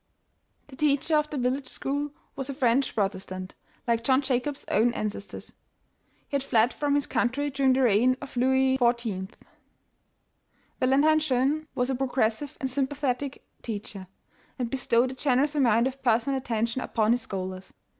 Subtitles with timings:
[0.69, 3.53] The teacher of the village school was a French Protestant,
[3.87, 5.53] like John Jacob's own ancestors.
[6.27, 9.29] He had fled from his country during the reign of Louis XIV.
[10.79, 14.07] Valentine Jeune was a progressive and sympathetic teacher,
[14.57, 17.71] and bestowed a generous amount of personal attention up on his scholars.